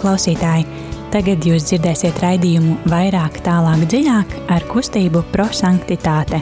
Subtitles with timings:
[0.00, 0.64] Klausītāji,
[1.12, 6.40] tagad jūs dzirdēsiet raidījumu vairāk, tālāk, dziļāk ar kustību prosanktitāte.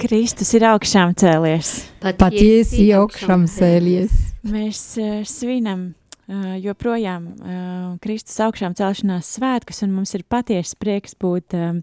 [0.00, 1.74] Kristus ir augšām cēlies.
[2.00, 4.16] Patiesi augšām cēlies.
[4.48, 7.54] Mēs uh, svinam uh, joprojām uh,
[8.04, 11.80] Kristus augšām celšanās svētkus, un mums ir patiesi prieks būt uh,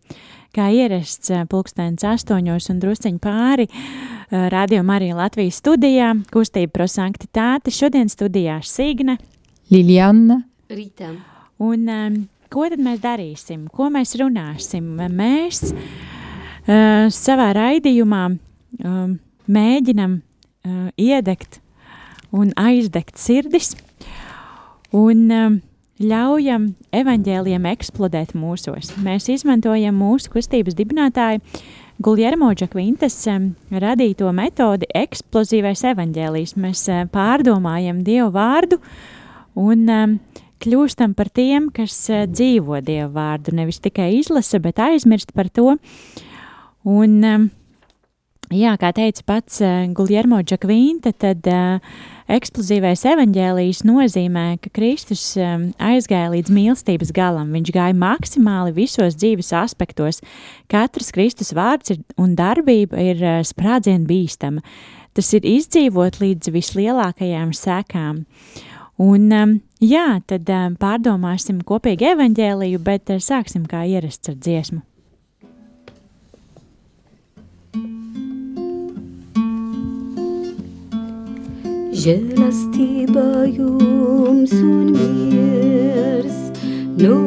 [0.55, 7.73] kā ierasts uh, pulkstenis astoņos un drusceņi pāri uh, Radio Marija Latvijas studijā, kustība prosanktitāte.
[7.73, 9.17] Šodien studijā Signe,
[9.71, 10.41] Liliana,
[10.71, 11.13] Rītā.
[11.63, 12.19] un um,
[12.51, 13.65] ko tad mēs darīsim?
[13.71, 14.93] Ko mēs runāsim?
[15.15, 21.61] Mēs uh, savā raidījumā um, mēģinam uh, iedegt
[22.31, 23.73] un aizdegt sirdis
[24.95, 25.59] un um,
[26.01, 28.93] ļaujam evaņģēliem eksplodēt mūsos.
[29.03, 31.41] Mēs izmantojam mūsu kustības dibinātāju
[32.01, 33.17] Guljermo Džakvintas
[33.83, 36.55] radīto metodi eksplozīvais evaņģēlijs.
[36.57, 38.79] Mēs pārdomājam Dievu vārdu
[39.59, 40.17] un
[40.61, 45.75] kļūstam par tiem, kas dzīvo Dievu vārdu, nevis tikai izlasa, bet aizmirst par to.
[46.89, 47.19] Un,
[48.49, 49.61] jā, kā teica pats
[49.93, 57.51] Guljermo Džakvinta, tad uh, eksplozīvais evaņģēlijs nozīmē, ka Kristus um, aizgāja līdz mīlestības galam.
[57.55, 60.21] Viņš gāja maksimāli visos dzīves aspektos.
[60.71, 64.63] Katrs Kristus vārds ir, un darbība ir uh, sprādzienu bīstama.
[65.17, 68.23] Tas ir izdzīvot līdz vislielākajām sekām.
[69.01, 74.83] Un, um, jā, tad um, pārdomāsim kopīgi evaņģēliju, bet uh, sāksim kā ierasts ar dziesmu.
[82.01, 86.37] Žēlastība jums un miers
[86.97, 87.17] no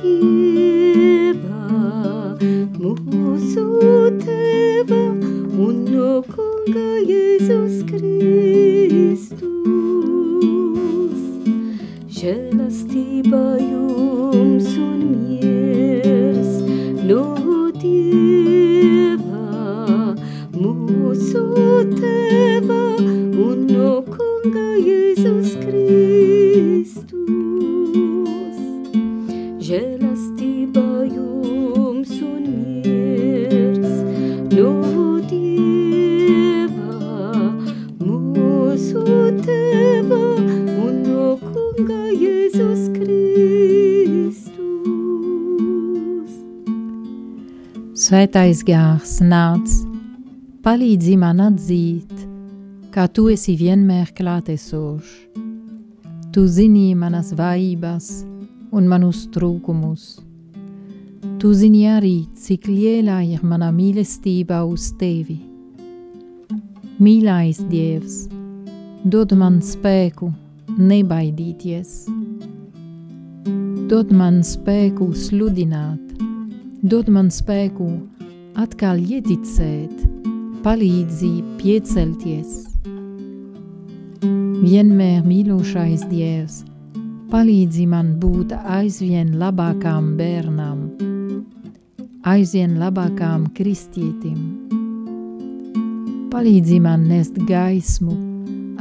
[0.00, 1.60] Dieva,
[2.82, 3.62] mūsu
[4.24, 5.04] Tēva
[5.66, 9.38] un no Kunga Jēzus Kristus.
[12.18, 16.58] Žēlastība jums un miers
[17.06, 17.22] no
[17.78, 19.46] Dieva,
[20.58, 21.46] mūsu
[21.94, 22.82] Tēva
[23.78, 27.08] un no Kunga Jēzus Kristus.
[29.68, 32.44] Žēlastība jums un
[32.82, 33.92] miers
[34.54, 34.72] no
[35.30, 36.94] Dieva,
[38.02, 39.04] mūsu
[39.44, 40.22] Tēva
[40.86, 44.48] un no Kunga Jēzus Kristus.
[47.94, 49.68] Svētais gārs nāc,
[50.64, 52.27] palīdzi man atzīt,
[52.94, 55.12] kā tu esi vienmēr klātesošs.
[56.32, 58.08] Tu zini manas vājības
[58.72, 60.18] un manus trūkumus.
[61.38, 65.38] Tu zini arī, cik liela ir mana mīlestība uz tevi.
[66.98, 68.26] Mīlais Dievs,
[69.04, 70.32] dod man spēku
[70.78, 72.06] nebaidīties.
[73.88, 76.18] Dod man spēku sludināt,
[76.82, 77.88] dod man spēku
[78.58, 79.94] atkal ieticēt,
[80.66, 81.32] palīdzi
[81.62, 82.67] piecelties.
[84.58, 86.64] Vienmēr mīlošais Dievs,
[87.30, 90.80] palīdzi man būt aizvien labākām bērnām,
[92.26, 94.40] aizvien labākām kristietim.
[96.32, 98.16] Palīdzi man nest gaismu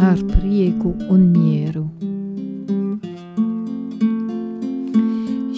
[0.01, 1.85] ar prieku un mieru.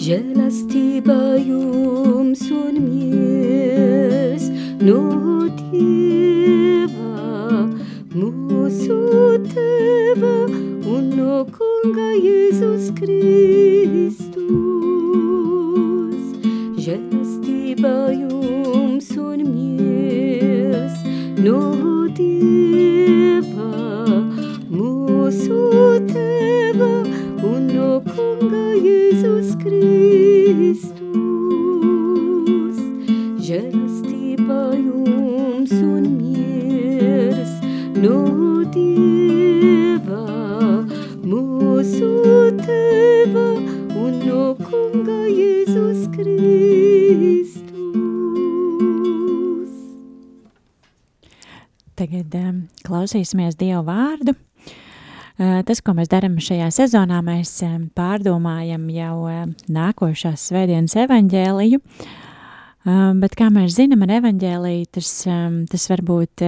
[0.00, 4.50] Žēlastība jums un miers
[4.84, 5.00] no
[5.64, 7.08] Dieva,
[8.10, 8.96] mūsu
[9.52, 10.32] Tēva
[10.90, 14.40] un no Kunga Jēzus Kristus.
[16.82, 18.29] Žēlastība jums
[53.10, 54.36] klausīsimies Dievu vārdu.
[55.40, 61.80] Uh, tas, ko mēs darām šajā sezonā, mēs um, pārdomājam jau um, nākošās svētdienas evaņģēliju.
[63.20, 65.08] Bet, kā mēs zinām, ar evaņģēliju tas,
[65.68, 66.44] tas var būt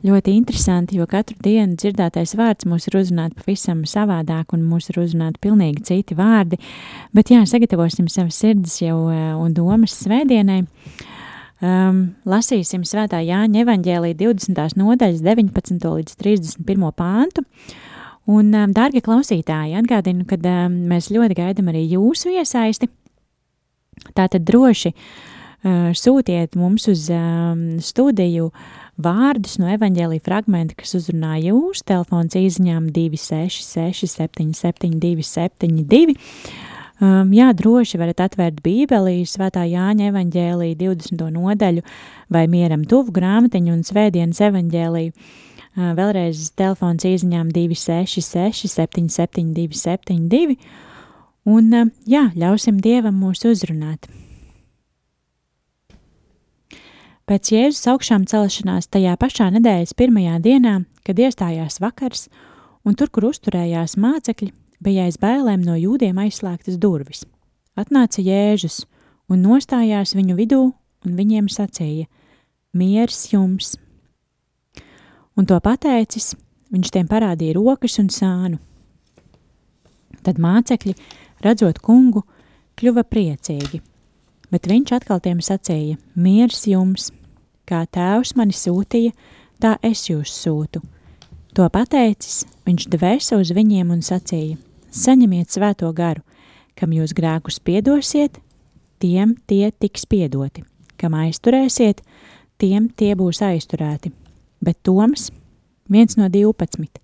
[0.00, 5.02] ļoti interesanti, jo katru dienu dzirdētais vārds mūs ir uzrunāt pavisam savādāk un mūs ir
[5.02, 6.56] uzrunāt pilnīgi citi vārdi.
[7.12, 10.62] Bet jā, sagatavosim savas sirds jau un domas svētdienai.
[11.62, 14.72] Um, lasīsim Svētā Jāņa evanģēlī 20.
[14.80, 15.76] nodaļas 19.
[15.78, 16.88] līdz 31.
[16.98, 17.44] pāntu.
[18.26, 22.90] Un, um, dārgie klausītāji, atgādinu, ka um, mēs ļoti gaidām arī jūsu iesaisti.
[24.10, 28.50] Tātad droši uh, sūtiet mums uz um, studiju
[28.98, 31.84] vārdus no evanģēlīja fragmenta, kas uzrunā jūs.
[31.86, 36.18] Telefons izziņām 266 77 272.
[37.02, 41.24] Um, jā, droši varat atvērt Bībeli, Svētā Jāņa evanģēlī 20.
[41.34, 41.82] nodaļu
[42.30, 45.08] vai mieram tuvu grāmatiņu un svētdienas evanģēlī.
[45.10, 50.54] Uh, vēlreiz telefons izziņām 266 77 272
[51.50, 54.06] un uh, jā, ļausim Dievam mūs uzrunāt.
[57.26, 62.28] Pēc Jēzus augšām celšanās tajā pašā nedēļas pirmajā dienā, kad iestājās vakars,
[62.86, 67.22] un tur, kur uzturējās mācekļi, bija aiz bailēm no jūdiem aizslēgtas durvis.
[67.78, 68.82] Atnāca Jēzus
[69.30, 70.62] un nostājās viņu vidū
[71.06, 72.08] un viņiem sacīja:
[72.76, 73.76] Miers jums!
[75.38, 76.34] Un to pateicis,
[76.72, 78.58] viņš tiem parādīja rokas un sānu.
[80.22, 80.94] Tad mācekļi,
[81.42, 82.22] redzot kungu,
[82.78, 83.80] kļuva priecīgi,
[84.52, 87.10] bet viņš atkal tiem sacīja: Miers jums!
[87.62, 89.14] Kā tēvs mani sūtīja,
[89.62, 90.82] tā es jūs sūtu.
[91.54, 94.58] To pateicis, viņš dvēsa uz viņiem un sacīja:
[94.92, 96.22] saņemiet svēto garu,
[96.78, 98.38] kam jūs grēkus piedosiet,
[99.02, 100.64] tiem tie tiks piedoti,
[101.00, 102.02] kam aizturēsiet,
[102.60, 104.12] tiem tie būs aizturēti.
[104.62, 105.30] Bet Toms,
[105.90, 107.00] viens no divpadsmit,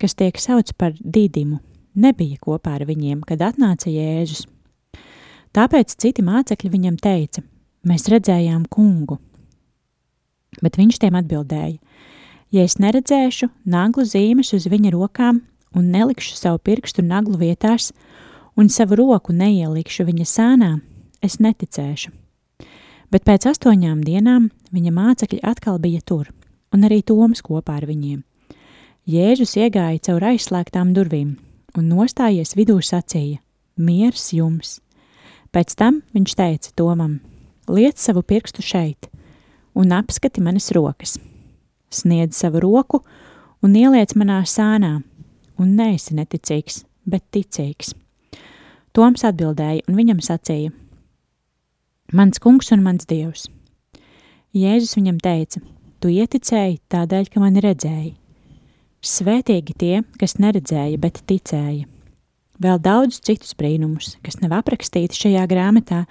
[0.00, 1.60] kas tiek sauc par Didimu,
[1.94, 4.46] nebija kopā ar viņiem, kad atnāca Jēzus.
[5.56, 7.42] Tāpēc citi mācekļi viņam teica:
[7.86, 9.18] Mēs redzējām kungu.
[10.60, 11.78] Bet viņš tiem atbildēja:
[12.52, 15.40] Ja es neredzēšu naglu zīmes uz viņa rokām
[15.76, 17.92] un nelikšu savu pirkstu naglu vietās,
[18.56, 20.70] un savu roku neielikšu viņa sānā,
[21.22, 22.12] es neticēšu.
[23.12, 26.32] Bet pēc astoņām dienām viņa mācekļi atkal bija tur,
[26.74, 28.24] un arī Toms kopā ar viņiem.
[29.06, 31.36] Jēzus iegāja caur aizslēgtām durvīm
[31.78, 33.38] un nostājies vidū sacīja:
[33.76, 34.80] Miers jums!
[35.54, 37.20] Pēc tam viņš teica Tomam:
[37.68, 39.06] Liec savu pirkstu šeit,
[39.74, 41.16] un apskati manas rokas.
[41.90, 43.04] Sniedz savu roku
[43.62, 44.98] un ieliec manā sānā,
[45.60, 47.94] un neesi neticīgs, bet ticīgs.
[48.96, 50.72] Toms atbildēja un viņam sacīja:
[52.16, 53.48] Mans kungs un mans dievs.
[54.56, 55.60] Jēzus viņam teica:
[56.00, 58.14] Tu ieticēji tādēļ, ka mani redzēji.
[59.06, 61.84] Svētīgi tie, kas neredzēja, bet ticēja.
[62.62, 66.04] Vēl daudz citus brīnumus, kas nav aprakstīti šajā grāmatā,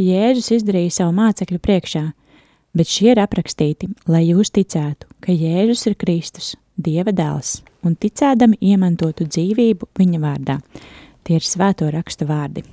[0.00, 2.06] Jēzus izdarīja savu mācekļu priekšā,
[2.72, 8.60] bet šie ir aprakstīti, lai jūs ticētu, ka Jēzus ir Kristus, Dieva dēls, un ticēdami
[8.72, 10.58] iemantotu dzīvību viņa vārdā.
[11.22, 12.64] Tie ir svēto rakstu vārdi.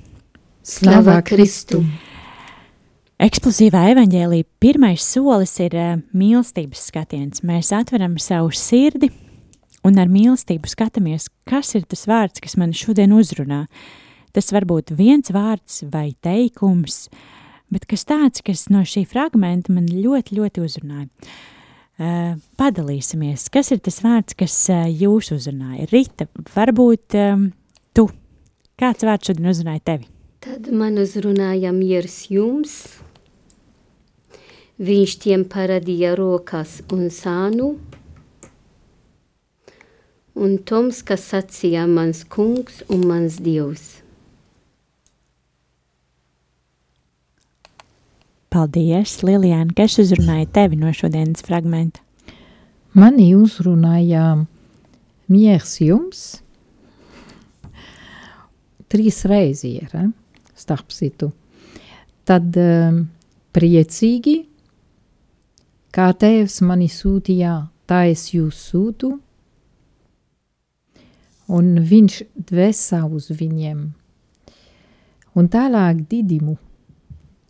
[0.66, 1.82] Slava Kristu!
[3.20, 7.42] Eksplozīvā evaņģēlī pirmais solis ir uh, mīlestības skatiens.
[7.44, 9.10] Mēs atveram savu sirdi
[9.84, 13.66] un ar mīlestību skatāmies, kas ir tas vārds, kas man šodien uzrunā.
[14.32, 17.08] Tas var būt viens vārds vai teikums,
[17.68, 21.10] bet kas tāds, kas no šī fragmenta man ļoti, ļoti uzrunāja.
[22.00, 25.84] Uh, padalīsimies, kas ir tas vārds, kas uh, jūs uzrunāja.
[25.90, 26.24] Rita,
[26.54, 27.42] varbūt um,
[27.92, 28.06] tu,
[28.80, 30.08] kāds vārds šodien uzrunāja tevi?
[30.40, 32.78] Tad man uzrunāja miers jums.
[34.80, 37.74] Viņš tiem parādīja rokas un sānu.
[40.40, 43.99] Un Toms, kas sacīja mans kungs un mans dievs.
[48.50, 52.02] Paldies, Lilijāna, kas uzrunāja tevi no šodienas fragmenta?
[52.98, 54.40] Mani uzrunāja
[55.30, 56.22] miers jums
[58.90, 60.08] trīs reizi ir, eh?
[60.58, 61.30] starp citu.
[62.26, 63.04] Tad um,
[63.54, 64.34] priecīgi,
[65.94, 67.54] kā tēvs mani sūtīja,
[67.86, 69.12] tā es jūs sūtu,
[71.50, 72.18] un viņš
[72.50, 73.86] dvēsā uz viņiem.
[75.38, 76.58] Un tālāk didimu,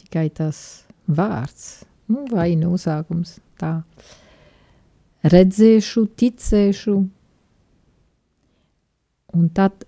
[0.04, 0.84] tikai tas
[1.16, 1.68] vārds,
[2.10, 3.80] nu, vai nosākums tā.
[5.30, 6.94] Redzēšu, ticēšu,
[9.36, 9.84] un tad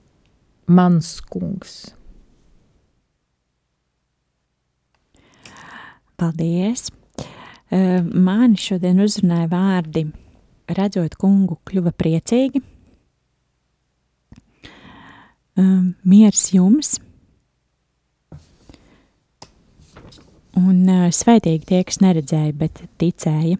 [0.68, 1.76] mans kungs.
[6.20, 6.90] Paldies!
[7.72, 10.04] Mani šodien uzrunāja vārdi,
[10.76, 12.60] redzot kungu, kļuva priecīgi.
[15.56, 16.98] Miers jums!
[20.68, 23.58] Un svētīgi tie, kas neredzēja, bet ticēja.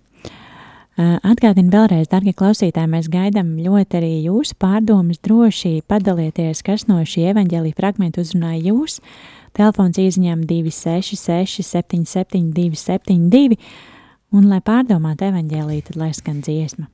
[1.01, 5.23] Atgādinu vēlreiz, darbie klausītāji, mēs gaidām ļoti arī jūsu pārdomas.
[5.25, 8.99] Droši padalieties, kas no šī evaņģēlīja fragmenta uzrunāja jūs.
[9.57, 13.57] Telefons īziņām 266 77 272
[14.33, 16.89] un, lai pārdomātu evaņģēlī, tad lai skan dziesma.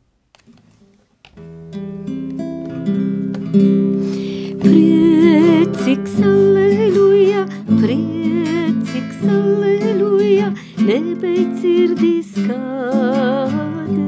[4.62, 8.17] Priecīgs, aleluja, priecīgs,
[9.26, 10.52] aleluja,
[10.84, 14.04] nebeidz sirdis kāde.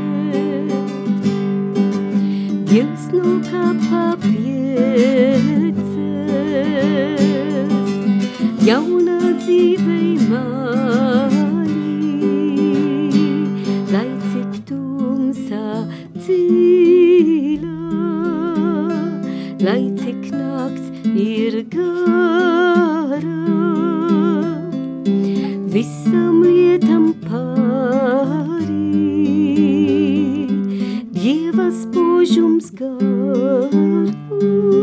[2.72, 4.72] Dievs nu kā papieces,
[8.66, 11.41] jauna dzīvei mani,
[16.16, 17.78] dzīvā,
[19.62, 23.40] lai cik nakts ir gara,
[25.74, 28.68] visam lietam pāri,
[31.16, 34.81] Dieva spožums garu.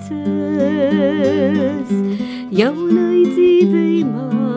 [2.50, 4.48] jaunai dzīvei mani,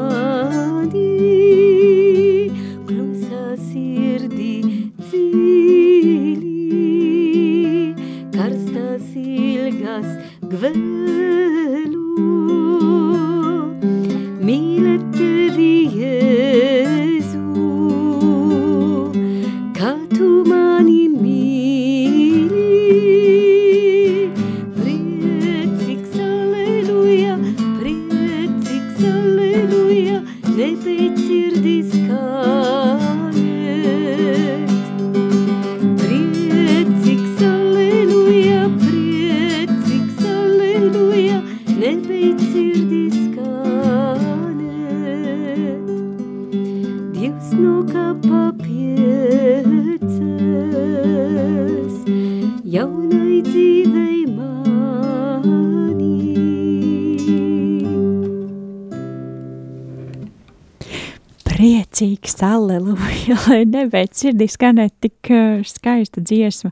[63.92, 66.72] nebeidz sirdī skanēt tik uh, skaista dziesma.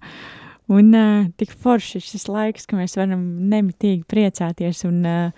[0.70, 5.32] Un uh, tik forši šis laiks, ka mēs varam nemitīgi priecāties un, uh,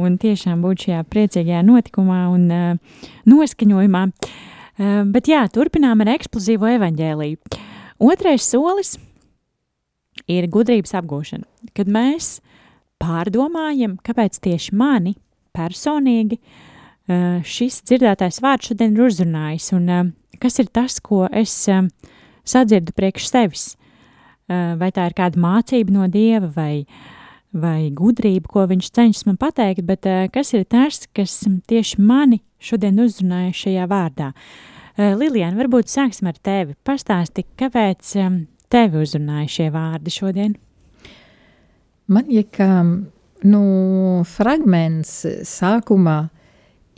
[0.00, 4.02] un tiešām būt šajā priecīgajā notikumā un uh, noskaņojumā.
[4.08, 7.60] Uh, bet jā, turpinām ar eksplozīvo evaņģēliju.
[8.02, 8.96] Otrais solis
[10.26, 11.70] ir gudrības apgūšana.
[11.76, 12.40] Kad mēs
[13.00, 15.14] pārdomājam, kāpēc tieši mani
[15.56, 16.40] personīgi
[17.46, 21.84] šis dzirdētais vārds šodien ir uzrunājis, un kas ir tas, ko es uh,
[22.46, 23.66] sadzirdu priekš sevis.
[24.46, 26.86] Uh, vai tā ir kāda mācība no dieva, vai,
[27.50, 32.42] vai gudrība, ko viņš cenšas man pateikt, bet uh, kas ir tas, kas tieši mani
[32.62, 34.32] šodien uzrunāja šajā vārdā.
[34.96, 36.72] Lilijāna, varbūt sāksim ar tevi.
[36.88, 38.14] Pastāsti, kāpēc
[38.72, 40.54] tevi uzrunāja šie vārdi šodien?
[42.08, 43.02] Man liekas,
[43.44, 43.60] nu,
[44.24, 46.16] fragments sākumā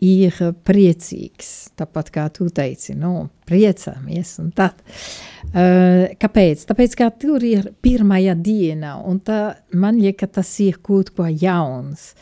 [0.04, 0.34] ir
[0.66, 4.80] priecīgs, tāpat kā tu teici, nu, priecāmies tad.
[5.48, 6.64] Uh, kāpēc?
[6.68, 12.12] Tāpēc, ka tur ir pirmajā diena, un tā, man liekas, tas ir kaut ko jauns,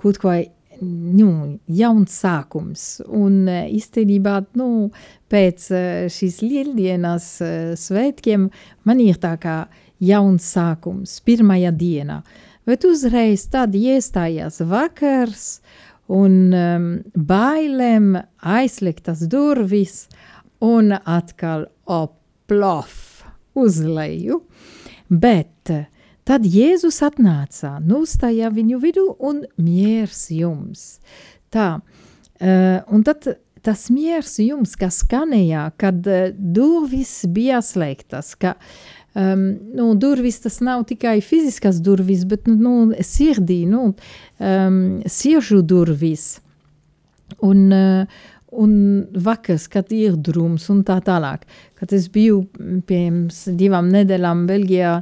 [0.00, 0.36] kaut ko
[0.80, 2.86] nu, jauns sākums.
[3.06, 4.90] Un uh, īstenībā, nu,
[5.32, 8.50] pēc uh, šīs lieldienas uh, svētkiem
[8.88, 9.64] man ir tā kā
[10.00, 12.20] jauns sākums, pirmajā dienā.
[12.66, 15.60] Bet uzreiz tad iestājās vakars
[16.12, 20.06] un um, bailēm aizliktas durvis
[20.62, 23.24] un atkal oplof
[23.56, 24.40] uz leju.
[25.08, 25.72] Bet
[26.26, 30.96] tad Jēzus atnāca, nostāja viņu vidu un miers jums.
[31.54, 33.28] Tā, uh, un tad
[33.66, 38.56] tas miers jums, kas skanēja, kad uh, durvis bija slēgtas, ka
[39.16, 39.44] um,
[39.74, 43.94] nu, durvis tas nav tikai fiziskas durvis, bet nu, nu, sirdī, nu,
[44.38, 46.36] um, siržu durvis.
[47.42, 48.24] Un, uh,
[48.56, 48.72] un
[49.12, 51.46] vakars, kad ir drūms un tā tālāk.
[51.76, 52.44] Kad es biju
[52.86, 54.92] pirms divām nedēļām Beļģijā,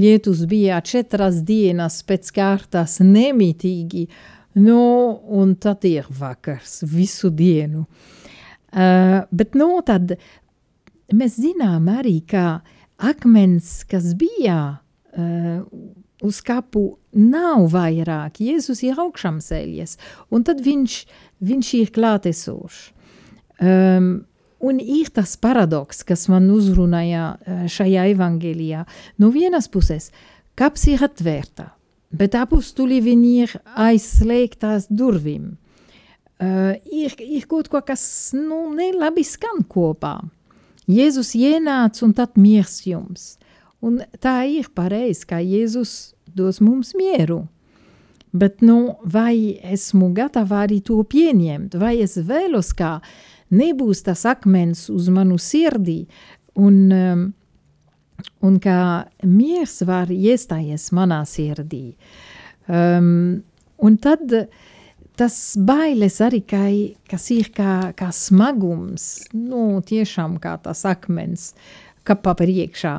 [0.00, 4.06] lietus bija četras dienas pēc kārtas nemitīgi,
[4.62, 4.82] nu,
[5.28, 7.86] un tad ir vakars visu dienu.
[8.72, 10.14] Uh, bet, nu, tad
[11.12, 12.62] mēs zinām arī, ka
[13.02, 15.62] akmens, kas bija uh,
[16.22, 18.40] uz kapu, nav vairāk.
[18.42, 19.96] Jēzus ir augšām ceļies,
[20.32, 20.98] un tad viņš,
[21.42, 22.82] viņš ir klātesošs.
[23.62, 24.12] Um,
[24.62, 28.86] un ir tas paradoks, kas man uzrunāja uh, šajā evangelijā.
[29.22, 30.10] No vienas puses,
[30.58, 31.72] kaps ir atvērta,
[32.10, 33.56] bet apustuli viņi ir
[33.88, 35.52] aizslēgtās durvīm.
[36.42, 40.16] Uh, ir, ir kaut ko, kas nu, nelabi skan kopā.
[40.92, 43.36] Jēzus ienāca un tad miers jums.
[43.82, 47.42] Un tā ir pareizi, ka Jēzus dos mums mieru.
[48.32, 53.00] Bet nu, vai esmu gatava arī to pieņemt, vai es vēlos, ka
[53.52, 56.06] nebūs tas akmens uz manu sirdī,
[56.56, 57.26] un, um,
[58.40, 58.76] un ka
[59.28, 61.92] miers var iestājies manā sirdī.
[62.70, 63.42] Um,
[63.82, 64.32] un tad
[65.18, 66.64] tas bailes arī, kā,
[67.10, 71.52] kas ir kā, kā smagums, nu, tiešām kā tas akmens
[72.08, 72.94] kapā priekšā.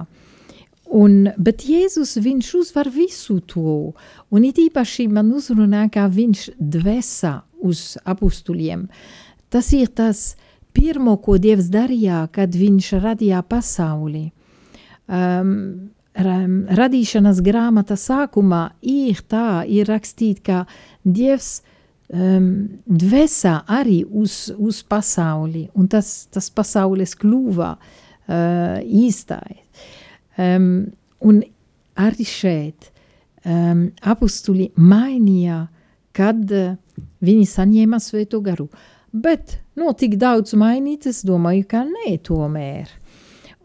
[0.93, 3.93] Un, bet Jēzus, viņš uzvar visu to,
[4.30, 7.34] un it īpaši man uzrunā, kā viņš dvēsā
[7.65, 8.86] uz apustuļiem.
[9.49, 10.36] Tas ir tas
[10.73, 14.28] pirmo, ko Dievs darīja, kad viņš radīja pasauli.
[15.10, 20.65] Um, radīšanas grāmata sākumā ir tā, ir rakstīt, ka
[21.04, 21.63] Dievs
[22.13, 22.47] um,
[22.86, 29.89] dvēsā arī uz, uz pasauli, un tas, tas pasaules kļuva uh, īstais.
[30.34, 30.89] Um,
[31.21, 31.43] un
[32.02, 32.89] arī šeit
[33.45, 35.67] um, apustuli mainīja,
[36.13, 36.73] kad uh,
[37.23, 38.69] viņi saņēma svēto garu.
[39.13, 42.89] Bet, nu, tik daudz mainīt, es domāju, ka nē, tomēr.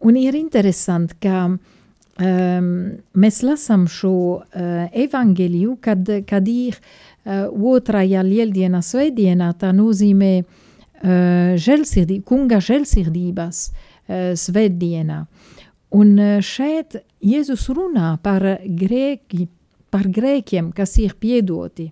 [0.05, 2.69] Un ir interesanti, ka um,
[3.17, 7.09] mēs lasām šo uh, evangeliju, kad, kad ir uh,
[7.73, 10.49] otrajā lieldienā svētdienā, tā nozīmē uh,
[11.61, 15.23] žēlsirdī, kunga žēlsirdības uh, svētdienā.
[15.99, 19.47] Un šeit Jēzus runā par, grēki,
[19.89, 21.89] par grēkiem, kas ir piedoti.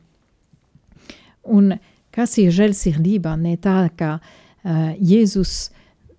[1.48, 1.72] Un
[2.12, 5.70] kas ir žēlsirdība, ne tā, ka uh, Jēzus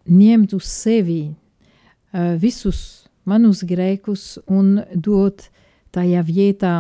[0.10, 5.50] ņemt uz sevi uh, visus manus grēkus un dot
[5.96, 6.76] tajā vietā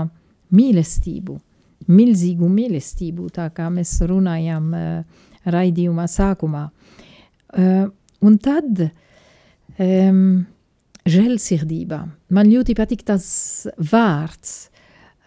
[0.54, 1.38] mīlestību,
[1.92, 6.68] milzīgu mīlestību, tā kā mēs runājam uh, raidījumā sākumā.
[7.58, 7.88] Uh,
[8.22, 10.22] un tad um,
[11.08, 12.02] žēlsirdība.
[12.36, 13.28] Man ļoti patīk tas
[13.92, 14.70] vārds.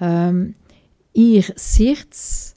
[0.01, 0.51] Um,
[1.17, 2.55] ir sirds,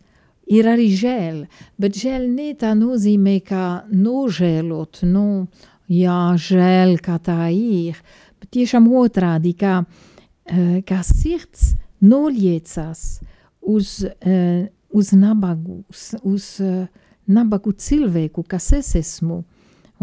[0.48, 1.44] ir arī žēl,
[1.80, 5.48] bet žēl ne tā nozīmē, ka nožēlot, nu,
[5.92, 8.00] jā, žēl, kā tā ir,
[8.40, 13.33] bet tiešām otrādi, ka, uh, ka sirds noliecas uz, uh,
[13.64, 16.86] uz nabagu, uz, uz uh,
[17.26, 19.44] nabagu cilvēku, kas es esmu.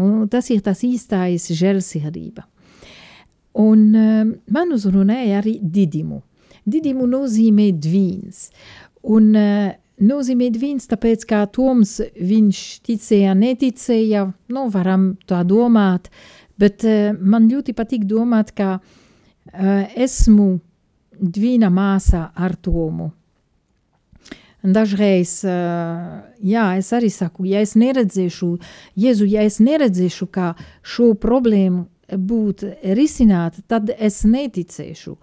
[0.01, 2.45] Un tas ir tas īstais žēlsirdība.
[3.61, 6.21] Un uh, man uzrunāja arī didimu.
[6.65, 8.49] Didimu nozīmē dvīns.
[9.01, 16.11] Un nozīmē dvīns, tāpēc kā Toms viņš ticēja, neticēja, nu varam tā domāt,
[16.61, 16.85] bet
[17.17, 18.75] man ļoti patīk domāt, ka
[19.97, 20.51] esmu
[21.17, 23.09] dvīna māsā ar Tomu.
[24.61, 28.51] Dažreiz, uh, jā, es arī saku, ja es neredzēšu,
[29.01, 30.51] Jēzu, ja es neredzēšu, kā
[30.85, 35.15] šo problēmu būt risināta, tad es neticēšu.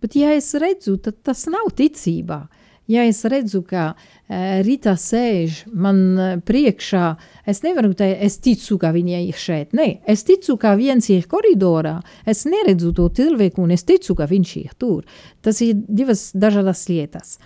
[0.00, 2.46] Bet, ja es redzu, tad tas nav ticībā.
[2.88, 4.00] Ja es redzu, ka uh,
[4.64, 7.06] Rīta sēž man uh, priekšā,
[7.50, 9.76] es nevaru teikt, es ticu, ka viņa ir šeit.
[9.76, 11.98] Nē, es ticu, ka viens ir koridorā.
[12.24, 15.02] Es neredzu to cilvēku, un es ticu, ka viņš ir tur.
[15.44, 17.40] Tas ir divas dažādas lietas.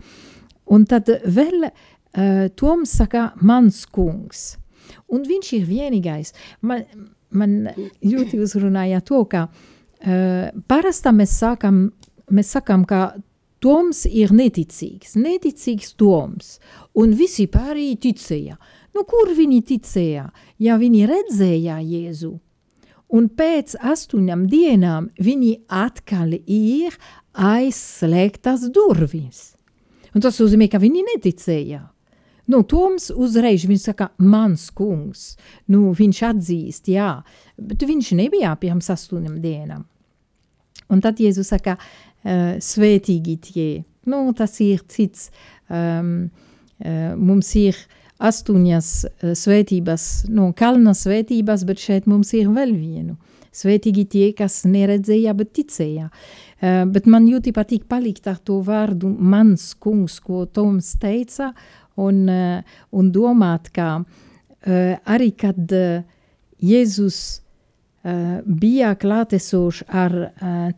[0.71, 4.55] Un tad vēl uh, Toms saka, mans kungs.
[5.11, 6.33] Un viņš ir vienīgais.
[6.67, 6.87] Man,
[7.31, 7.59] man
[8.03, 9.49] ļoti uzrunāja to, ka
[10.01, 11.91] Uh, parastā mēs sākam,
[12.33, 13.19] mēs sakam, ka
[13.61, 16.55] Toms ir neticīgs, neticīgs Toms,
[16.97, 18.57] un visi pārējie ticēja.
[18.97, 20.25] Nu, kur viņi ticēja?
[20.57, 22.33] Ja viņi redzēja Jēzu,
[23.13, 26.97] un pēc astoņām dienām viņi atkal ir
[27.37, 29.51] aizslēgtas durvis.
[30.15, 31.85] Un tas nozīmē, ka viņi neticēja.
[32.51, 35.37] Nu, Toms uzreiz saka, mans kungs.
[35.71, 37.23] Nu, viņš atzīst, jā,
[37.57, 39.85] bet viņš nebija pirms astoņām dienām.
[40.91, 43.71] Un tad Jēzus saka, uh, svētīgi tie.
[44.11, 45.29] Nu, tas ir cits,
[45.71, 46.31] um,
[46.83, 47.79] uh, mums ir
[48.19, 53.15] astoņas uh, svētības, nu, kalna svētības, bet šeit mums ir vēl vienu.
[53.55, 56.11] Svētīgi tie, kas neredzēja, bet ticēja.
[56.11, 61.53] Uh, bet man ļoti patīk palikt ar to vārdu mans kungs, ko Toms teica,
[62.01, 65.77] un, uh, un domāt, ka uh, arī kad
[66.61, 67.21] Jēzus
[68.45, 70.15] bija klātesošs ar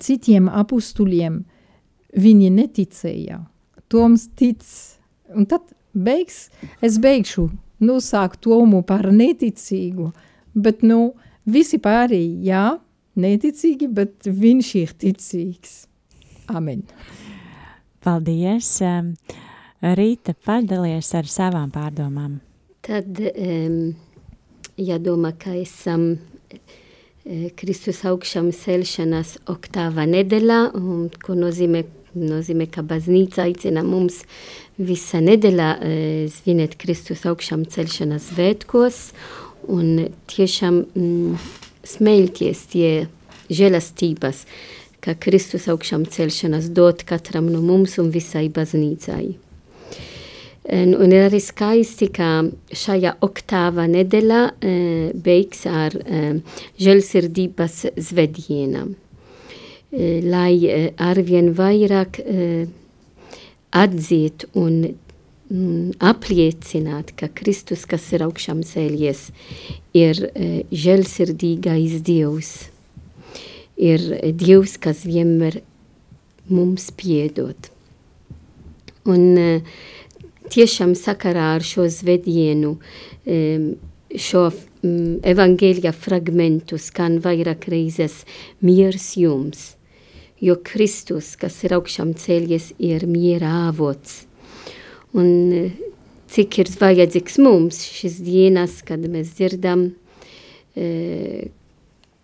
[0.03, 1.37] citiem apustuliem,
[2.18, 3.37] viņi neticēja.
[3.87, 4.64] Toms tic,
[5.31, 6.49] un tad beigs,
[6.83, 7.49] es beigšu
[7.83, 10.11] nosaukt Tomu par neticīgu,
[10.55, 11.12] bet nu,
[11.47, 12.66] visi pārējie, jā,
[13.20, 15.75] neticīgi, bet viņš ir ticīgs.
[16.53, 16.85] Amen.
[18.03, 18.79] Paldies!
[19.83, 22.38] Rīta, padalies ar savām pārdomām.
[22.87, 23.94] Tad um,
[24.79, 26.14] jādomā, ka esam
[27.59, 31.85] Kristus augšām celšanās oktāva nedēļā, un ko nozīmē,
[32.18, 34.25] nozīmē, ka baznīca aicina mums
[34.83, 35.68] visa nedēļa
[36.35, 39.03] svinēt Kristus augšām celšanās svētkos,
[39.70, 41.37] un tiešām mm,
[41.87, 42.90] smeļties tie
[43.53, 44.45] žēlastības,
[45.03, 49.33] ka Kristus augšām celšanās dot katram no mums un visai baznīcai.
[50.62, 52.45] Un, un ir arī skaisti, ka
[52.79, 54.75] šajā oktāva nedēļā e,
[55.25, 56.21] beigs ar e,
[56.79, 62.47] žēlsirdības zvediena, e, lai e, arvien vairāk e,
[63.75, 64.85] atzīt un
[65.53, 69.29] mm, apliecināt, ka Kristus, kas ir augšām cēlies,
[69.97, 72.53] ir e, žēlsirdīgais Dievs,
[73.77, 75.61] ir Dievs, kas vienmēr
[76.51, 77.71] mums piedod.
[79.07, 79.49] Un e,
[80.53, 82.77] tiešām sakarā ar šo zvedienu,
[84.19, 84.43] šo
[84.83, 88.23] evaņģēlija fragmentu skan vairāk reizes
[88.61, 89.77] miers jums,
[90.43, 94.25] jo Kristus, kas ir augšām ceļies, ir miera avots.
[95.18, 95.72] Un
[96.33, 99.90] cik ir vajadzīgs mums šis dienas, kad mēs dzirdam,
[100.72, 101.51] e,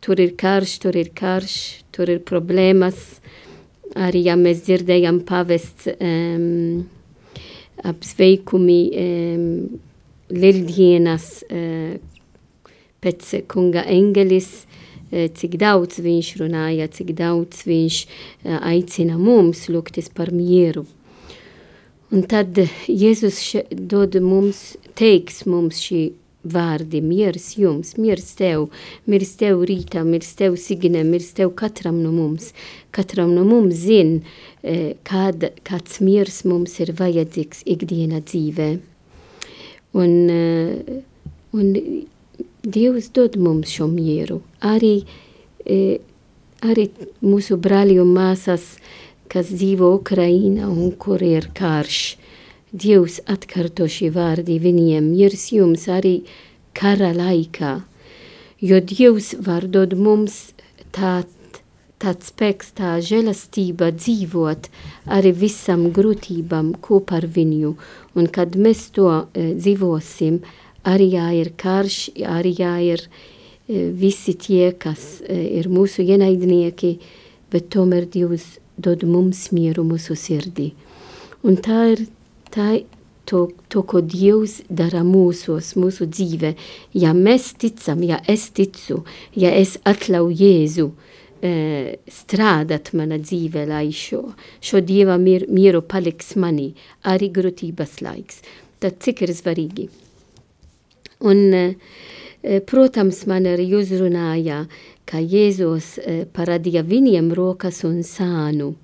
[0.00, 1.56] tur ir karš, tur ir karš,
[1.92, 3.18] tur ir problēmas,
[3.98, 6.86] arī ja mēs dzirdējam pavests, um,
[7.88, 9.44] apsveikumi um,
[10.32, 11.98] lieldienas uh,
[13.04, 14.66] pēc kunga engelis,
[15.08, 18.00] cik daudz viņš runāja, cik daudz viņš
[18.60, 20.82] aicina mums lūgtis par mieru.
[22.08, 22.56] Un tad
[22.88, 26.02] Jēzus dod mums, teiks mums šī
[26.48, 28.68] vārdi, miers jums, miers tev,
[29.04, 32.54] miers tev rītā, miers tev signe, miers tev katram no mums.
[32.96, 34.22] Katram no mums zin,
[34.62, 38.70] e, kād, kāds miers mums ir vajadzīgs ikdiena dzīvē.
[39.98, 41.02] Un, e,
[41.52, 41.74] un
[42.68, 44.40] Dievs dod mums šo mieru.
[44.66, 45.04] Arī,
[45.64, 45.98] e,
[46.60, 46.88] arī
[47.22, 48.74] mūsu brāļi un māsas,
[49.30, 52.16] kas dzīvo Ukraina un kur ir karš,
[52.68, 56.18] Dievs atkārto šī vārdi viņiem, mirs jums arī
[56.76, 57.78] kara laikā,
[58.60, 60.52] jo Dievs var dod mums
[60.92, 61.22] tā,
[61.96, 64.68] tāds spēks, tā žēlastība dzīvot
[65.16, 67.72] arī visam grūtībām kopā ar viņu,
[68.14, 70.42] un kad mēs to e, dzīvosim,
[70.84, 76.98] arī jāir karš, arī jāir e, visi tie, kas e, ir mūsu ienaidnieki,
[77.48, 80.72] bet tomēr Dievs dod mums mieru mūsu sirdī.
[81.46, 82.04] Un tā ir
[82.54, 82.70] tā,
[83.28, 86.54] to, to, ko Dievs dara mūsos, mūsu dzīvē.
[86.98, 89.02] Ja mēs ticam, ja es ticu,
[89.36, 94.22] ja es atļauju Jēzu uh, strādāt mana dzīvē, lai šo,
[94.64, 96.72] šo Dieva mir, mieru paliks manī,
[97.04, 98.42] arī grūtības laiks.
[98.78, 99.88] Tad cik ir svarīgi.
[101.26, 102.06] Un, uh,
[102.42, 104.64] protams, man arī uzrunāja,
[105.08, 108.74] ka Jēzus uh, parādīja viņiem rokas un sānu.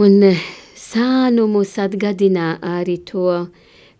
[0.00, 3.46] Un uh, sānu mūs atgādina arī to,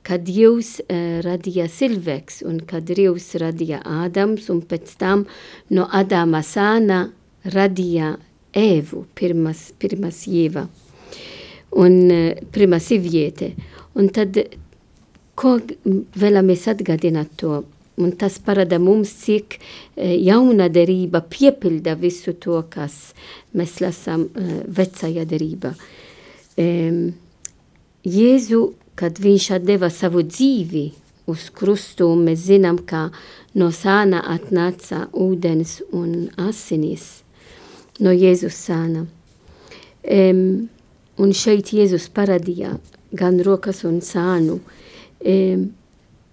[0.06, 5.26] kad Dievs uh, radīja cilvēks un kad Dievs radīja Ādams un pēc tam
[5.74, 7.06] no Ādama sāna
[7.44, 8.14] radīja
[8.56, 10.64] Evu, pirmas, pirmas jēva
[11.76, 13.52] un uh, pirmā sieviete.
[13.96, 14.38] Un tad,
[15.36, 15.58] ko
[16.16, 17.62] vēlamies atgādināt to?
[17.96, 19.58] un tas parāda mums, cik
[19.96, 23.14] jauna derība piepilda visu to, kas
[23.56, 24.28] mēs lasām
[24.78, 25.72] vecajā derībā.
[28.06, 28.62] Jēzu,
[28.96, 30.86] kad viņš deva savu dzīvi
[31.26, 33.08] uz krustu, mēs zinām, ka
[33.58, 37.24] no sāna atnāca ūdens un asinis
[38.00, 39.06] no Jēzus sāna.
[40.06, 40.68] Um,
[41.18, 42.76] un šeit Jēzus parādīja
[43.16, 44.60] gan rokas un sānu.
[44.60, 44.85] Um,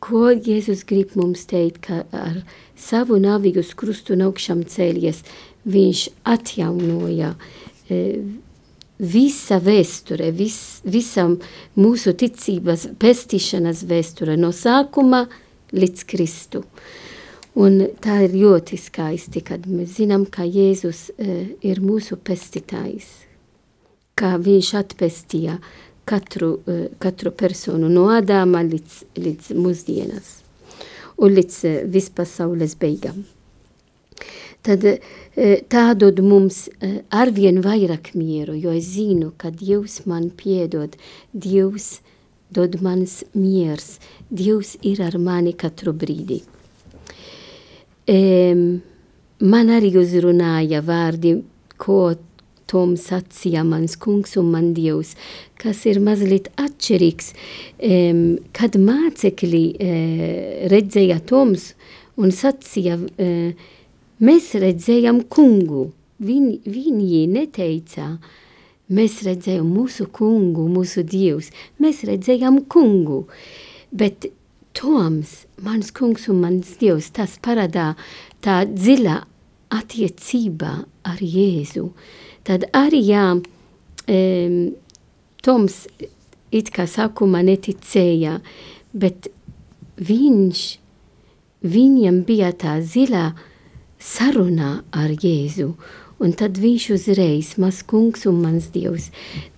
[0.03, 2.41] ko Jēzus grib mums teikt, ka ar
[2.75, 5.23] savu nāvi uz krustu un augšām cēlies,
[5.63, 8.33] viņš atjaunoja uh,
[8.99, 11.37] visa vēsture, vis, visam
[11.79, 15.25] mūsu ticības pestīšanas vēsture no sākuma
[15.73, 16.63] līdz Kristu.
[17.53, 23.09] Un tā ir ļoti skaisti, kad mēs zinām, ka Jēzus uh, ir mūsu pestītājs,
[24.17, 25.59] kā viņš atpestīja
[26.05, 30.39] katru, uh, katru personu no līdz, līdz mūsdienas
[31.17, 33.23] un līdz uh, vispasaules beigām.
[34.63, 34.97] Tad uh,
[35.69, 40.95] tā dod mums uh, arvien vairāk mieru, jo es zinu, ka Dievs man piedod,
[41.33, 41.99] Dievs
[42.53, 46.41] dod mans miers, Dievs ir ar mani katru brīdi.
[48.03, 48.81] Um,
[49.39, 51.37] man arī uzrunāja vārdi,
[51.79, 52.15] ko
[52.69, 55.15] Tom sacīja mans kungs un man dievs,
[55.61, 57.33] kas ir mazliet atšķirīgs.
[57.79, 58.23] Um,
[58.55, 60.29] kad mācekļi uh,
[60.73, 61.71] redzēja Toms
[62.19, 63.75] un sacīja, uh,
[64.23, 65.89] mēs redzējām kungu,
[66.23, 68.05] Viņ, viņi neteica,
[68.93, 71.49] mēs redzējām mūsu kungu, mūsu dievs,
[71.81, 73.25] mēs redzējām kungu,
[73.91, 74.29] bet
[74.73, 77.91] Toms, mans kungs un mans dievs, tas parādā
[78.41, 79.19] tā dziļa
[79.73, 81.91] attiecība ar Jēzu.
[82.43, 84.57] Tad arī, jā, um,
[85.43, 85.81] Toms
[86.55, 88.37] it kā sākumā neticēja,
[88.95, 89.27] bet
[89.99, 90.61] viņš,
[91.67, 93.33] viņam bija tā zila
[93.99, 95.73] saruna ar Jēzu,
[96.23, 99.09] un tad viņš uzreiz, mans kungs un mans dievs,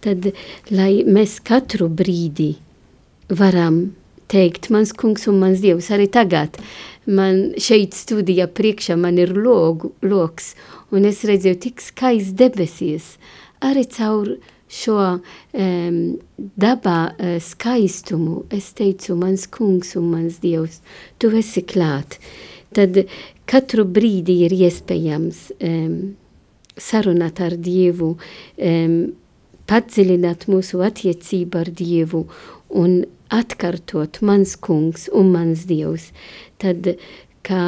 [0.01, 0.31] tad,
[0.73, 2.55] lai mēs katru brīdi
[3.29, 3.83] varam
[4.31, 6.57] teikt, mans kungs un mans dievs arī tagad.
[7.05, 10.53] Man šeit studijā priekšā man ir logu, loks,
[10.95, 13.15] un es redzēju tik skaists debesies,
[13.61, 14.35] arī caur
[14.71, 15.99] šo um,
[16.57, 18.43] dabā uh, skaistumu.
[18.53, 20.81] Es teicu, mans kungs un mans dievs,
[21.21, 22.17] tu esi klāt.
[22.75, 23.05] Tad
[23.47, 25.99] katru brīdi ir iespējams um,
[26.75, 28.97] sarunāt ar Dievu, um,
[29.69, 32.25] padziļināt mūsu attiecību ar Dievu
[32.81, 36.11] un atkārtot mans kungs un mans dievs,
[36.61, 36.95] tad
[37.45, 37.63] kā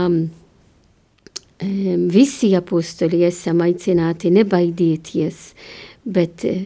[2.14, 5.40] visi apostoli esam aicināti nebaidieties,
[6.06, 6.60] bet uh,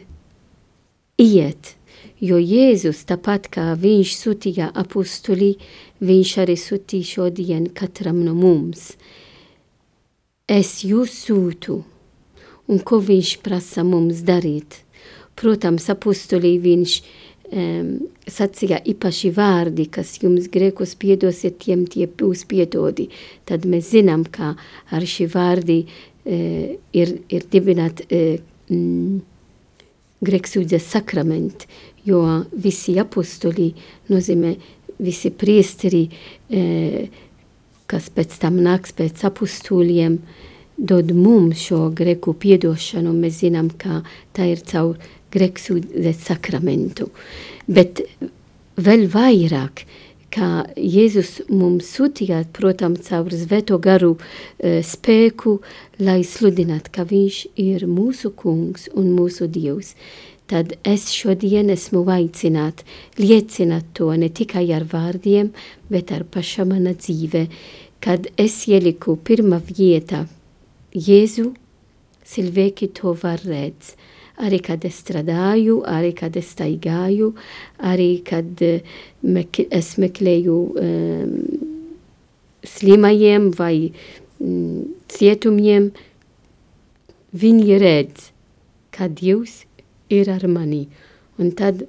[1.22, 1.76] iet,
[2.20, 5.56] jo Jēzus tāpat kā viņš sūtīja apostoli,
[6.04, 8.92] viņš arī sūtīja šodien katram no mums.
[10.48, 11.82] Es jūs sūtu,
[12.68, 14.82] un ko viņš prasa mums darīt?
[15.38, 17.06] Protams, apostolī viņš um,
[17.52, 23.10] sacīja īpaši vārdi, kas jums grēkos piedosiet, tiem tie būs piedodi.
[23.44, 24.54] Tad mēs zinām, ka
[24.90, 28.38] ar šī vārdi uh, ir, ir dibināt uh,
[28.72, 29.20] mm,
[30.24, 31.66] grēksūdzes sakrament,
[32.08, 33.72] jo visi apostoli
[34.08, 34.54] nozīmē
[35.02, 37.26] visi priesteri, uh,
[37.86, 40.22] kas pēc tam nāks pēc apostoliem,
[40.78, 44.00] dod mums šo greku piedošanu, mēs zinām, ka
[44.32, 44.96] tā ir caur
[45.32, 47.10] grēksūdzes sakramentu.
[47.66, 48.04] Bet
[48.80, 49.84] vēl vairāk,
[50.32, 55.58] kā Jēzus mums sūtīja, protams, caur svēto garu uh, spēku,
[56.00, 59.94] lai sludinātu, ka viņš ir mūsu kungs un mūsu dievs.
[60.50, 62.82] Tad es šodien esmu aicināt
[63.16, 65.52] liecināt to ne tikai ar vārdiem,
[65.88, 67.46] bet ar paša mana dzīve,
[68.02, 70.26] kad es ieliku pirmā vietā
[70.92, 71.54] Jēzu,
[72.28, 73.94] cilvēki to var redzēt
[74.40, 77.32] arī kad es strādāju, arī kad es staigāju,
[77.78, 78.80] arī kad eh,
[79.22, 81.34] mek es meklēju um,
[82.64, 83.92] slimajiem vai
[84.40, 85.90] um, cietumiem,
[87.32, 88.30] viņi redz,
[88.92, 89.62] ka Dievs
[90.12, 90.86] ir ar mani.
[91.40, 91.86] Un tad,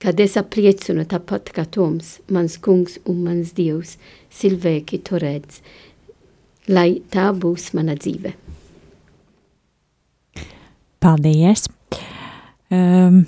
[0.00, 3.98] kad es apliecinu tāpat kā Toms, mans kungs un mans Dievs,
[4.32, 5.60] cilvēki to redz,
[6.68, 8.32] lai tā būs mana dzīve.
[11.02, 11.64] Paldies!
[12.70, 13.24] Um,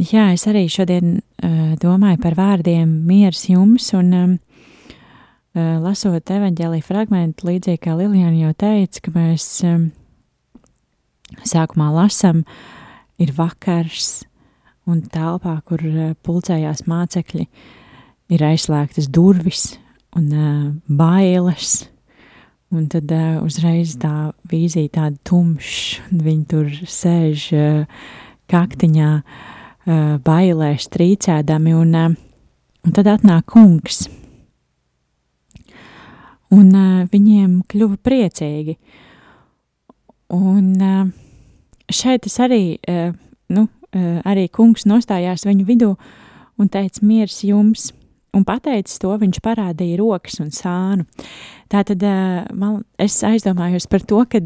[0.00, 4.30] jā, es arī šodien uh, domāju par vārdiem miers jums, un um,
[5.52, 9.84] uh, lasot evaņģēlī fragmentu, līdzīgi kā Lilijana jau teica, ka mēs um,
[11.44, 12.46] sākumā lasam,
[13.20, 14.22] ir vakars,
[14.88, 17.44] un telpā, kur uh, pulcējās mācekļi,
[18.32, 19.74] ir aizslēgtas durvis,
[20.16, 21.82] un uh, bailes.
[22.68, 28.02] Un tad uh, uzreiz tā vīzija tāda tumša, un viņi tur sēž uh,
[28.52, 32.12] kaktiņā, uh, bailēs, trīcēdami, un, uh,
[32.84, 34.02] un tad atnāk kungs.
[36.52, 38.76] Un uh, viņiem kļuva priecīgi.
[40.36, 41.08] Un uh,
[41.88, 43.14] šeit es arī, uh,
[43.48, 45.94] nu, uh, arī kungs nostājās viņu vidū
[46.60, 47.94] un teica, miers jums!
[48.36, 51.06] Un pateicis to, viņš parādīja rokas un sānu.
[51.72, 52.02] Tātad
[52.56, 54.40] man, es aizdomājos par to, ka,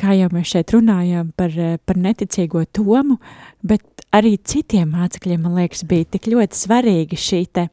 [0.00, 3.18] kā jau mēs šeit runājām par, par neticīgo tomu,
[3.64, 7.68] bet arī citiem mācekļiem, man liekas, bija tik ļoti svarīgi šī te,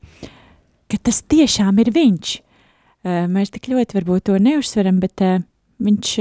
[0.92, 2.36] ka tas tiešām ir viņš.
[3.32, 5.24] Mēs tik ļoti varbūt to neuzsveram, bet
[5.82, 6.14] viņš,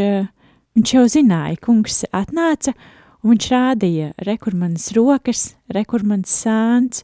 [0.79, 2.75] viņš jau zināja, kungs atnāca
[3.21, 7.03] un viņš rādīja rekurmanas rokas, rekurmanas sāns,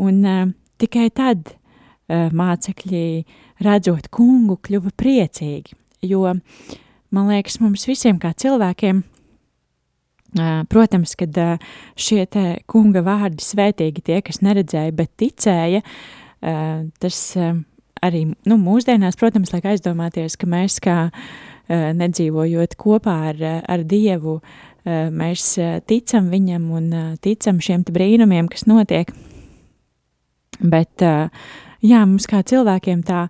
[0.00, 3.06] un uh, Tikai tad uh, mācekļi,
[3.64, 5.76] redzot kungu, kļuva priecīgi,
[6.08, 6.24] jo,
[7.12, 14.06] man liekas, mums visiem kā cilvēkiem, uh, protams, kad uh, šie te kunga vārdi svētīgi
[14.08, 15.84] tie, kas neredzēja, bet ticēja,
[16.40, 17.16] tas
[18.00, 20.94] arī, nu, mūsdienās, protams, liek aizdomāties, ka mēs kā
[21.68, 24.38] nedzīvojot kopā ar, ar Dievu,
[24.88, 25.50] mēs
[25.84, 26.88] ticam viņam un
[27.20, 29.12] ticam šiem brīnumiem, kas notiek
[30.60, 33.24] Bet jā, mums kā cilvēkiem tā,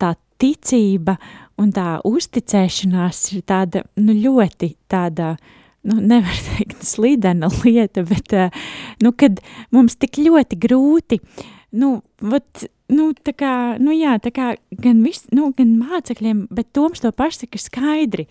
[0.00, 1.16] tā ticība
[1.60, 5.34] un tā uzticēšanās ir tāda nu, ļoti tāda.
[5.82, 8.30] Nu, nevar teikt, slidena lieta, bet
[9.02, 9.40] nu, kad
[9.74, 11.18] mums tik ļoti grūti,
[11.74, 12.62] nu, vat,
[12.92, 17.10] nu, tā kā, nu, jā, tā kā gan, vis, nu, gan mācekļiem, bet Toms to
[17.10, 18.28] pašu saka skaidri,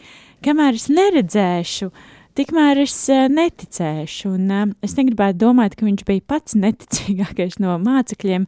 [0.47, 2.07] kamēr es neredzēšu, uh,
[2.37, 4.33] tikmēr es uh, neticēšu.
[4.35, 8.47] Un, uh, es negribētu domāt, ka viņš bija pats neticīgākais no mācekļiem,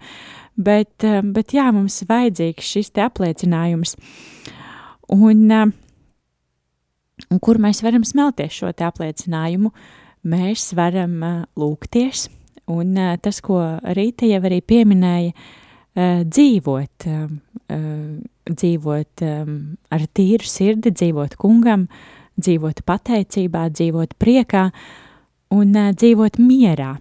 [0.55, 3.95] bet, uh, bet jā, mums ir vajadzīgs šis te apliecinājums.
[5.13, 9.73] Un, un kur mēs varam smelties šo te apliecinājumu?
[10.31, 11.17] Mēs varam
[11.59, 12.29] lūgties,
[12.71, 13.59] un tas, ko
[13.93, 15.33] Rīta jau arī pieminēja,
[16.23, 17.07] dzīvot,
[18.47, 21.89] dzīvot ar tīru sirdi, dzīvot kungam,
[22.39, 24.67] dzīvot pateicībā, dzīvot priekā
[25.53, 26.95] un uh, dzīvot mierā.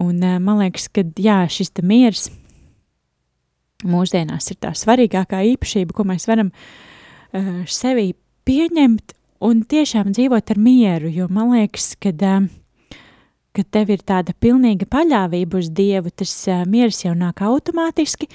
[0.00, 2.28] Un uh, man liekas, ka jā, šis miers
[3.86, 8.12] mūsdienās ir tā svarīgākā īpašība, ko mēs varam uh, sevī
[8.48, 9.14] pieņemt
[9.46, 12.48] un tiešām dzīvot ar mieru, jo man liekas, ka, uh,
[13.56, 18.30] kad tev ir tāda pilnīga paļāvība uz Dievu, tas uh, miers jau nāk automātiski,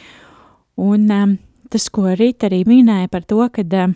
[0.82, 1.38] un um,
[1.72, 3.96] tas, ko Rīta arī minēja par to, ka uh,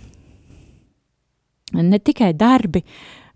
[1.75, 2.83] ne tikai darbi,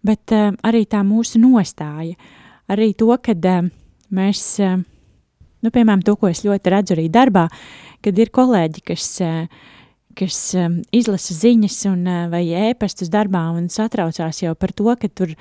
[0.03, 2.15] bet uh, arī tā mūsu nostāja.
[2.71, 3.67] Arī to, kad uh,
[4.15, 4.79] mēs, uh,
[5.63, 7.47] nu, piemēram, to, ko es ļoti redzu arī darbā,
[8.03, 9.71] kad ir kolēģi, kas, uh,
[10.17, 15.09] kas um, izlasa ziņas un, uh, vai ēpastus darbā un satraucās jau par to, ka
[15.09, 15.35] tur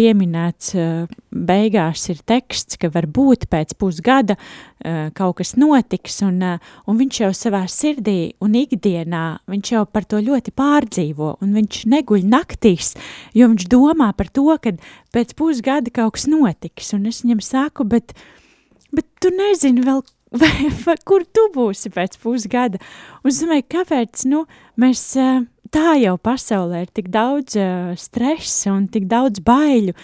[0.00, 6.70] pieminēts eh, beigās ir teksts, ka varbūt pēc pusgada eh, kaut kas notiks, un, eh,
[6.88, 11.82] un viņš jau savā sirdī un ikdienā, viņš jau par to ļoti pārdzīvo, un viņš
[11.92, 12.94] neguļ naktīs,
[13.36, 14.74] jo viņš domā par to, ka
[15.14, 18.16] pēc pusgada kaut kas notiks, un es viņam saku, bet,
[18.94, 20.04] bet tu nezini vēl,
[20.40, 22.80] vai, vai, kur tu būsi pēc pusgada,
[23.20, 24.46] un es domāju, kāpēc, nu,
[24.80, 25.08] mēs
[25.74, 29.94] tā jau pasaulē ir tik daudz uh, stresa un tik daudz baiļu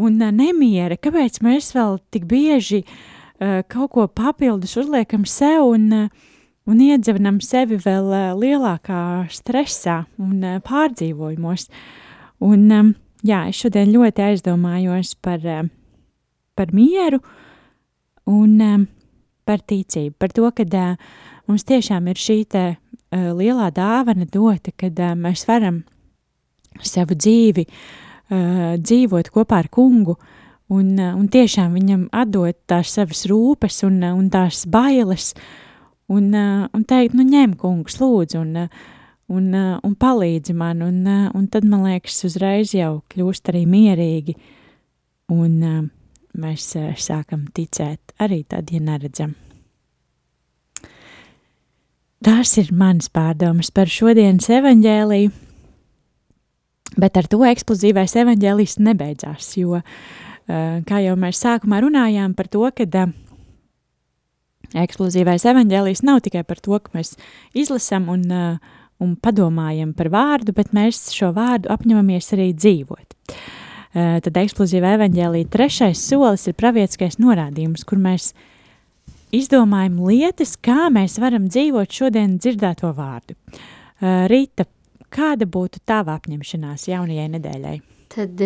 [0.00, 0.98] un uh, nemiera.
[1.00, 6.30] Kāpēc mēs vēl tik bieži uh, kaut ko papildus uzliekam sev un, uh,
[6.68, 11.68] un iedzevinam sevi vēl uh, lielākā stresā un uh, pārdzīvojumos?
[12.42, 15.68] Un, um, jā, es šodien ļoti aizdomājos par, uh,
[16.58, 17.22] par mieru
[18.30, 18.88] un um,
[19.44, 20.96] par ticību, par to, ka uh,
[21.52, 25.82] mums tiešām ir šī te uh, lielā dāvana dota, kad uh, mēs varam
[26.80, 30.16] savu dzīvi uh, dzīvot kopā ar kungu
[30.72, 35.34] un, uh, un tiešām viņam atdot tās savas rūpes un, uh, un tās bailes
[36.08, 38.88] un, uh, un teikt, nu ņem kungs, lūdzu, un, uh,
[39.32, 43.66] un, uh, un palīdzi man, un, uh, un tad, man liekas, uzreiz jau kļūst arī
[43.68, 44.36] mierīgi,
[45.32, 45.78] un uh,
[46.40, 49.36] mēs uh, sākam ticēt arī tad, ja neredzam.
[52.22, 55.30] Tās ir manas pārdomas par šodienas evaņģēliju,
[57.02, 59.80] bet ar to eksplozīvais evaņģēlijs nebeidzās, jo,
[60.46, 62.86] kā jau mēs sākumā runājām par to, ka
[64.84, 67.16] eksplozīvais evaņģēlijs nav tikai par to, ka mēs
[67.58, 68.22] izlasam un,
[69.02, 73.18] un padomājam par vārdu, bet mēs šo vārdu apņemamies arī dzīvot.
[73.92, 78.30] Tad eksplozīvā evaņģēlija trešais solis ir pravietiskais norādījums, kur mēs
[79.32, 83.36] izdomājam lietas, kā mēs varam dzīvot šodien dzirdēto vārdu.
[83.38, 84.66] Uh, Rīta,
[85.12, 87.78] kāda būtu tava apņemšanās jaunajai nedēļai?
[88.12, 88.42] Tad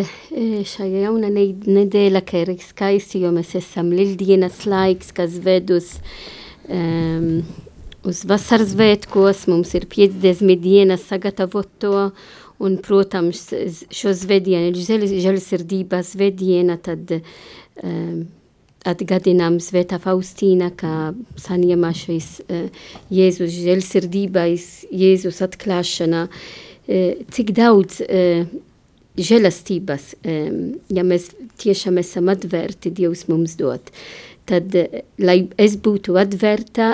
[0.71, 5.89] šajā jaunā nedēļa, ka ir skaisti, jo mēs esam lieldienas laiks, kas ved uz,
[6.71, 7.41] um,
[8.07, 12.05] uz vasaras svētkos, mums ir 50 dienas sagatavot to,
[12.63, 13.43] un, protams,
[13.91, 18.23] šo svētdienu ir žēlsirdības svētdiena, tad um,
[18.87, 21.11] atgādinām Svētā Faustīna, kā
[21.41, 22.69] saņēma šīs uh,
[23.13, 28.47] Jēzus žēlsirdības, Jēzus atklāšana, uh, cik daudz uh,
[29.17, 30.11] žēlastības,
[30.93, 33.89] ja mēs tiešām esam atvērti, Dievs mums dod.
[34.45, 34.75] Tad,
[35.17, 36.91] lai es būtu atvērta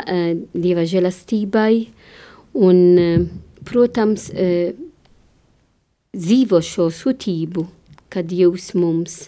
[0.53, 1.73] Dieva žēlastībai
[2.63, 2.79] un,
[3.67, 4.29] protams,
[6.13, 7.67] dzīvo šo sutību,
[8.13, 9.25] kad Dievs mums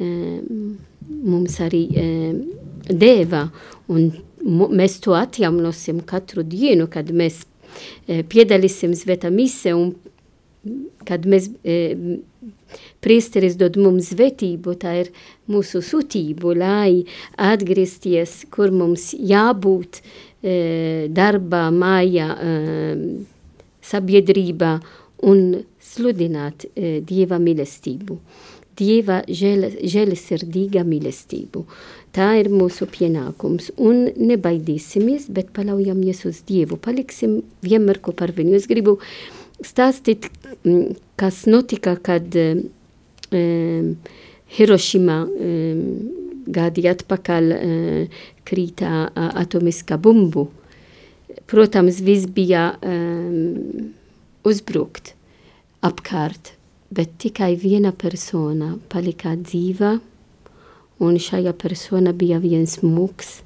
[0.00, 0.78] um,
[1.10, 2.06] mums arī e,
[2.90, 3.46] deva,
[3.90, 4.10] un
[4.72, 7.42] mēs to atjaunosim katru dienu, kad mēs
[8.08, 9.94] e, piedalīsim svētā mise, un
[11.08, 12.20] kad mēs e,
[13.04, 15.10] priesteris dod mums svētību, tā ir
[15.50, 17.02] mūsu sūtību, lai
[17.40, 22.54] atgriezties, kur mums jābūt e, darbā, mājā, e,
[23.90, 24.76] sabiedrībā
[25.26, 28.18] un sludināt e, Dieva mīlestību.
[28.78, 31.64] Dieva žēlsirdīga mīlestību.
[32.16, 33.70] Tā ir mūsu pienākums.
[33.78, 36.78] Un nebaidīsimies, bet paļaujamies uz Dievu.
[36.80, 38.56] Paliksim vienmēr kopā ar viņu.
[38.58, 38.96] Es gribu
[39.66, 40.30] stāstīt,
[40.64, 43.94] mm, kas notika, kad um,
[44.50, 45.82] Hirošima um,
[46.50, 50.48] gadi atpakaļ uh, krītā uh, atomiskā bumbu.
[51.50, 53.92] Protams, viss bija um,
[54.46, 55.14] uzbrukt
[55.84, 56.54] apkārt
[56.90, 59.94] bet tikai viena persona palika dzīva,
[61.00, 63.40] un šajā persona bija viens mūks,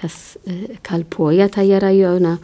[0.00, 2.38] kas uh, kalpoja tajā rajonā,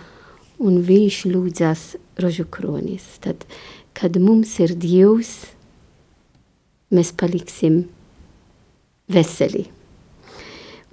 [0.60, 1.84] un viņš lūdzas
[2.22, 3.04] rožu kronis.
[3.24, 3.44] Tad,
[3.96, 5.32] kad mums ir Dievs,
[6.92, 7.84] mēs paliksim
[9.12, 9.66] veseli.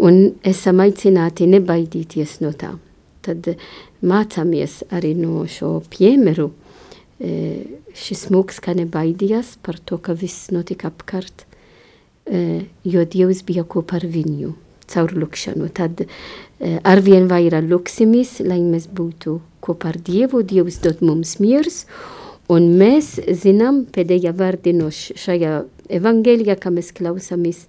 [0.04, 2.74] Un esam aicināti nebaidīties no tā.
[3.24, 3.54] Tad
[4.04, 6.50] mācāmies arī no šo piemēru,
[7.24, 11.46] šis mūks kā nebaidījās par to, ka viss notika apkārt,
[12.84, 14.54] jo Dievs bija kopā ar viņu
[14.92, 15.70] caur lukšanu.
[15.76, 16.06] Tad
[16.84, 21.86] arvien vairāk luksimies, lai mēs būtu kopā ar Dievu, Dievs dod mums miers,
[22.52, 25.64] un mēs zinām pēdējā vārdi no šajā
[26.00, 27.66] evangelijā, ka mēs klausāmies,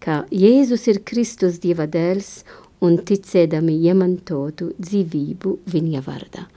[0.00, 2.42] ka Jēzus ir Kristus Dieva dēls
[2.84, 6.48] un ticēdami iemantotu dzīvību viņa vārdā.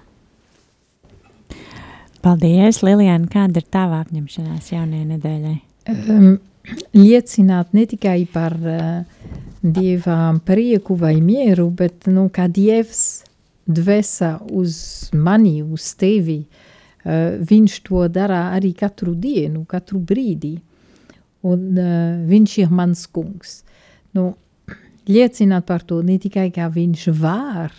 [2.24, 3.28] Paldies, Lilijāna.
[3.30, 5.56] Kāda ir tava apņemšanās jaunajai nedēļai?
[5.92, 6.38] Um,
[6.96, 9.04] liecināt ne tikai par uh,
[9.62, 13.04] dieva prieku vai mieru, bet nu, kā dievs
[13.68, 14.80] dvēsa uz
[15.14, 16.40] mani, uz tevi.
[17.06, 20.56] Uh, viņš to dara arī katru dienu, katru brīdi.
[21.48, 23.62] Un uh, viņš ir mans kungs.
[24.18, 24.32] Nu,
[25.08, 27.78] liecināt par to ne tikai, kā viņš var,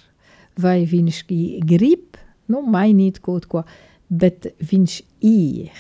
[0.59, 1.21] vai viņš
[1.67, 2.17] grib
[2.49, 5.73] nu, mainīt kaut ko, uh, bet viņš ir.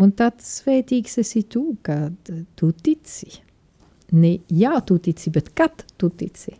[0.00, 3.28] Un tad svētīgs esi tu, kad tu tici.
[4.16, 6.54] Ne jā, tu tici, bet kad tu tici.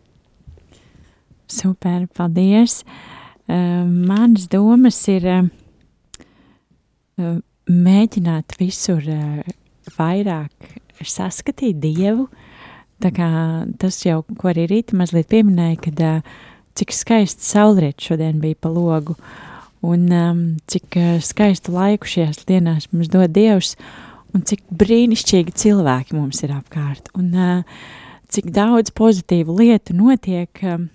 [1.51, 2.83] Super, paldies.
[3.51, 5.49] Uh, manas domas ir uh,
[7.67, 9.41] mēģināt visur uh,
[9.97, 12.29] vairāk saskatīt Dievu.
[13.01, 13.31] Tā kā
[13.81, 16.03] tas jau, ko arī rīta mazliet pieminēja, kad
[16.77, 19.17] cik skaists saulriet šodien bija pa logu.
[19.17, 19.50] Uh,
[19.87, 23.75] un um, cik uh, skaistu laiku šajās dienās mums dod Dievs,
[24.35, 27.85] un cik brīnišķīgi cilvēki mums ir apkārt, un uh,
[28.31, 30.63] cik daudz pozitīvu lietu notiek.
[30.63, 30.89] Um,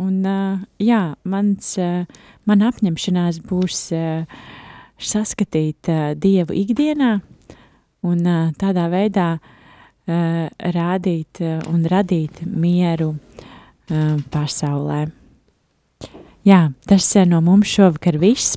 [0.00, 4.44] un, uh, jā, mans, uh, man apņemšanās būs uh,
[5.02, 7.16] saskatīt uh, Dievu ikdienā
[8.06, 10.46] un uh, tādā veidā uh,
[10.76, 15.06] rādīt uh, un radīt mieru uh, pasaulē.
[16.42, 18.56] Jā, tas no mums šovakar viss.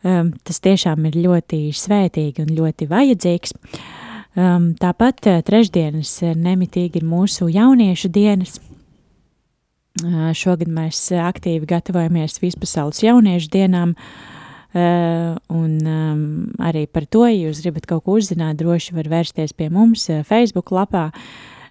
[0.07, 3.55] Um, tas tiešām ir ļoti svētīgi un ļoti vajadzīgs.
[4.37, 8.55] Um, tāpat uh, trešdienas nemitīgi ir mūsu jauniešu dienas.
[9.99, 13.95] Uh, šogad mēs aktīvi gatavojamies vispasaules jauniešu dienām.
[15.49, 19.71] un um, arī par to, ja jūs gribat kaut ko uzzināt, droši var vērsties pie
[19.73, 21.07] mums Facebook lapā.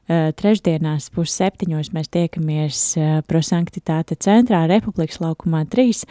[0.09, 2.81] Trešdienās pusseptiņos mēs tiekamies
[3.29, 6.07] prosanktitāte centrā Republikas laukumā 3.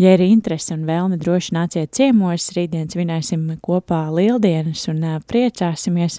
[0.00, 6.18] Ja ir interese un vēlme, droši nāciet ciemos, rītdien svinēsim kopā lieldienas un priecāsimies.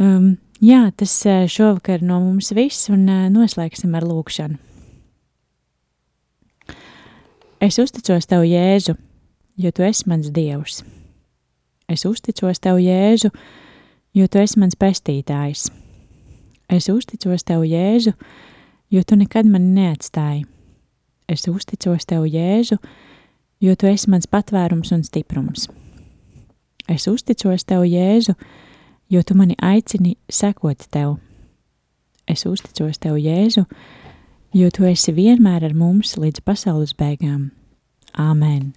[0.00, 1.18] Um, jā, tas
[1.52, 3.04] šovakar no mums viss un
[3.34, 4.56] noslēgsim ar lūkšanu.
[7.60, 8.96] Es uzticos Tev, Jēzu,
[9.56, 10.82] jo Tu esi mans Dievs.
[11.88, 13.30] Es uzticos Tev, Jēzu,
[14.16, 15.68] jo Tu esi mans pestītājs.
[16.68, 18.12] Es uzticos Tev, Jēzu,
[18.92, 20.44] jo Tu nekad mani neatstāji.
[21.28, 22.78] Es uzticos Tev, Jēzu,
[23.60, 25.66] jo Tu esi mans patvērums un stiprums.
[26.88, 28.36] Es uzticos Tev, Jēzu,
[29.10, 31.16] jo Tu mani aicini sekot Tev.
[32.30, 33.66] Es uzticos Tev, Jēzu,
[34.54, 37.50] jo tu esi vienmēr ar mums līdz pasaules beigām.
[38.14, 38.72] Āmen!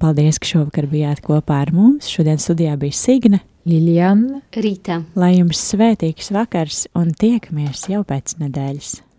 [0.00, 2.08] Paldies, ka šovakar bijāt kopā ar mums.
[2.08, 5.02] Šodien studijā bija Signe, Liljana, Rīta.
[5.18, 9.09] Lai jums svētīgs vakars un tiekamies jau pēc nedēļas!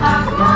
[0.00, 0.55] Ahmad.